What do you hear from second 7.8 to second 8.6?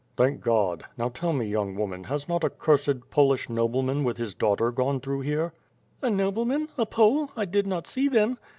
see them."